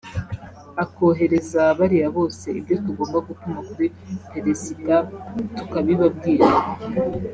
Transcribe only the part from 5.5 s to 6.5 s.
tukabibabwira